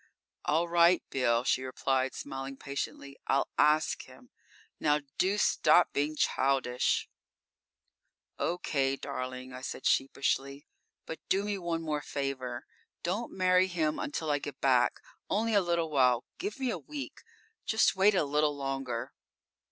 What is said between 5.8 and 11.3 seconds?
being childish." "Okay, darling," I said sheepishly. "But